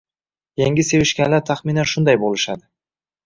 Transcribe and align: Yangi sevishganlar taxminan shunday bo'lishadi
Yangi 0.61 0.85
sevishganlar 0.87 1.45
taxminan 1.51 1.89
shunday 1.93 2.17
bo'lishadi 2.25 2.65